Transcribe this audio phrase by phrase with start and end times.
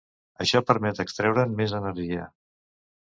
[0.45, 2.25] Això permet extreure'n més energia.